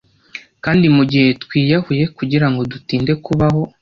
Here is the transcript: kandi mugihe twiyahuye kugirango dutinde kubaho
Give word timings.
kandi 0.63 0.85
mugihe 0.95 1.27
twiyahuye 1.43 2.03
kugirango 2.17 2.61
dutinde 2.71 3.11
kubaho 3.25 3.61